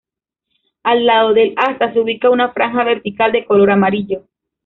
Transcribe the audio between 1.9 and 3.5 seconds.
se ubica una franja vertical de